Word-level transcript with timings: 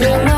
Listen. 0.00 0.29